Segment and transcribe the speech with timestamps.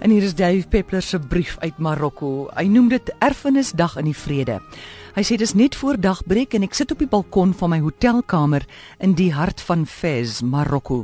[0.00, 2.46] En hier is Dave Peppler se brief uit Marokko.
[2.56, 4.56] Hy noem dit Erfenisdag in die Vrede.
[5.12, 8.64] Hy sê dis net voor dagbreek en ek sit op die balkon van my hotelkamer
[9.04, 11.02] in die hart van Fez, Marokko.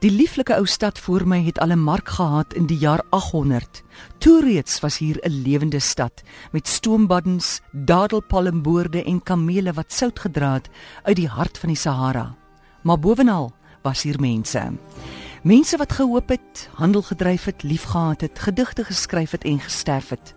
[0.00, 3.82] Die lieflike ou stad voor my het al 'n mark gehad in die jaar 800.
[4.18, 6.22] Toe reeds was hier 'n lewende stad
[6.52, 10.70] met stoombaddens, dadelpalmboorde en kamele wat sout gedra het
[11.04, 12.34] uit die hart van die Sahara.
[12.82, 13.52] Maar bovenal
[13.82, 14.72] was hier mense.
[15.42, 20.34] Mense wat gehoop het, handel gedryf het, liefgehad het, gedigte geskryf het en gesterf het.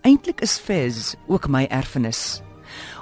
[0.00, 2.40] Eintlik is Fez ook my erfenis.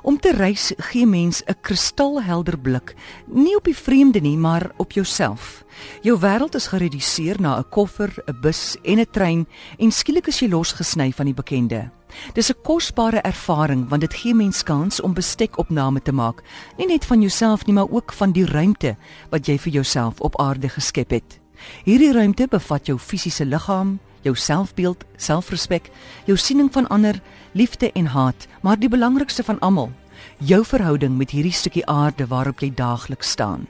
[0.02, 2.94] Om te reis gee mens 'n kristalhelder blik,
[3.26, 5.64] nie op die vreemde nie, maar op jouself.
[6.02, 10.38] Jou wêreld is gereduseer na 'n koffer, 'n bus en 'n trein en skielik is
[10.38, 11.90] jy losgesny van die bekende.
[12.34, 16.42] Dis 'n kosbare ervaring want dit gee mens kans om bestekopname te maak,
[16.78, 18.96] nie net van jouself nie, maar ook van die ruimte
[19.30, 21.40] wat jy vir jouself op aarde geskep het.
[21.84, 25.90] Hierdie ruimte bevat jou fisiese liggaam, jou selfbeeld, selfrespek,
[26.26, 27.20] jou siening van ander,
[27.52, 29.90] liefde en haat, maar die belangrikste van almal,
[30.38, 33.66] jou verhouding met hierdie stukkie aarde waarop jy daagliks staan.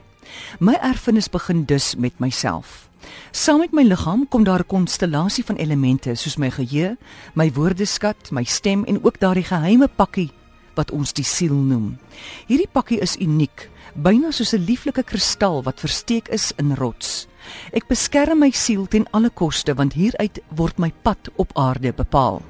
[0.59, 2.89] My erfenis begin dus met myself.
[3.31, 6.97] Saam met my liggaam kom daar 'n konstellasie van elemente soos my geheue,
[7.35, 10.31] my woordeskat, my stem en ook daardie geheime pakkie
[10.75, 11.99] wat ons die siel noem.
[12.47, 17.27] Hierdie pakkie is uniek, byna soos 'n lieflike kristal wat versteek is in rots.
[17.73, 22.43] Ek beskerm my siel ten alle koste want hieruit word my pad op aarde bepaal.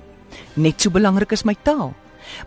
[0.55, 1.95] Net so belangrik is my taal.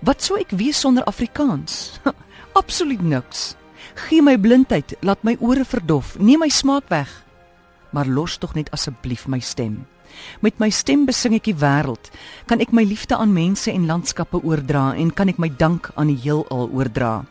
[0.01, 1.99] Wat sou ek wees sonder Afrikaans?
[2.61, 3.55] Absoluut niks.
[3.95, 7.09] Gee my blindheid, laat my ore verdof, neem my smaak weg.
[7.91, 9.85] Maar los tog net asseblief my stem.
[10.41, 12.09] Met my stem besing ek die wêreld.
[12.49, 16.11] Kan ek my liefde aan mense en landskappe oordra en kan ek my dank aan
[16.13, 17.25] die heelal oordra.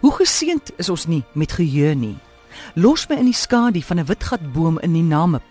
[0.00, 2.16] Hoe geseënd is ons nie met geheue nie.
[2.74, 5.42] Los my in die skadu van 'n witgatboom in die Namib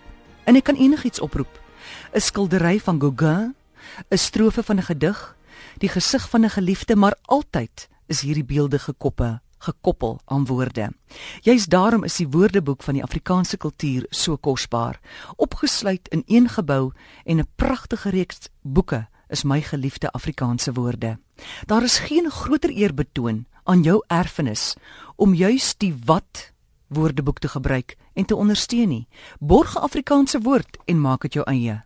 [0.44, 1.60] en ek kan enigiets oproep.
[2.14, 3.54] 'n Skildery van Gauguin,
[4.10, 5.36] 'n strofe van 'n gedig,
[5.78, 10.90] die gesig van 'n geliefde, maar altyd is hierdie beelde gekoppe gekoppel aan woorde.
[11.44, 15.00] Juist daarom is die Woordeboek van die Afrikaanse kultuur so kosbaar,
[15.36, 16.92] opgesluit in een gebou
[17.24, 21.18] en 'n pragtige reeks boeke is my geliefde Afrikaanse woorde.
[21.66, 24.74] Daar is geen groter eer betoon aan jou erfenis
[25.16, 26.52] om juis die wat
[26.86, 29.08] woordeboek te gebruik en te ondersteun nie.
[29.38, 31.82] Borg Afrikaanse woord en maak dit jou eie.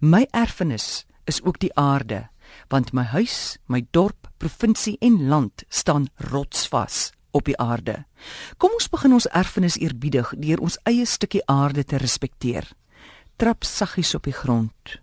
[0.00, 2.28] My erfenis is ook die aarde,
[2.68, 8.04] want my huis, my dorp, provinsie en land staan rotsvas op die aarde.
[8.56, 12.68] Kom ons begin ons erfenis eerbiedig deur ons eie stukkie aarde te respekteer.
[13.36, 14.98] Trap saggies op die grond.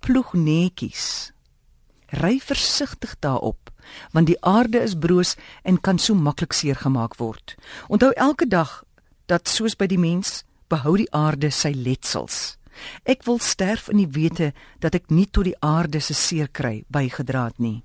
[0.00, 1.32] Ploeg netjies.
[2.20, 3.70] Ry versigtig daarop
[4.10, 7.56] want die aarde is broos en kan so maklik seer gemaak word.
[7.88, 8.82] Onthou elke dag
[9.26, 12.59] dat soos by die mens behou die aarde sy letsels.
[13.02, 16.84] Ek wil sterf in die wete dat ek nie tot die aarde se seer kry
[16.88, 17.82] bygedra het nie.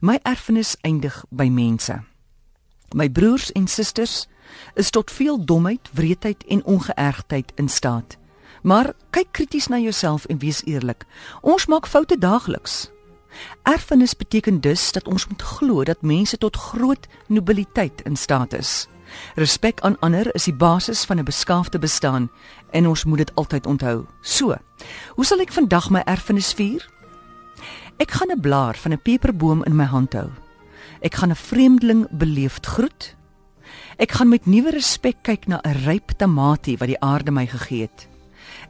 [0.00, 2.00] My erfenis eindig by mense.
[2.94, 4.26] My broers en susters
[4.74, 8.16] is tot veel domheid, wreedheid en ongeërgdheid in staat.
[8.62, 11.04] Maar kyk krities na jouself en wees eerlik.
[11.40, 12.90] Ons maak foute daagliks.
[13.62, 18.88] Erfenis beteken dus dat ons moet glo dat mense tot groot nobiliteit in staat is.
[19.34, 22.30] Respek aan ander is die basis van 'n beskaafde bestaan
[22.70, 24.06] en ons moet dit altyd onthou.
[24.20, 24.56] So,
[25.14, 26.88] hoe sal ek vandag my erfenis vier?
[27.98, 30.30] Ek gaan 'n blaar van 'n peperboom in my hand hou.
[31.00, 33.16] Ek gaan 'n vreemdeling beleefd groet.
[33.96, 37.80] Ek gaan met nuwe respek kyk na 'n ryp tamatie wat die aarde my gegee
[37.80, 38.08] het.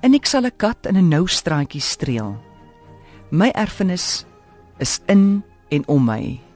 [0.01, 2.37] En ek sal 'n kat in 'n nou straatjie streel.
[3.31, 4.25] My erfenis
[4.79, 6.48] is in en om my.